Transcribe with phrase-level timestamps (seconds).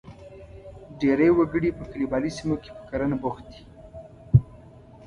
[0.99, 3.61] ډېری وګړي په کلیوالي سیمو کې پر کرنه بوخت دي.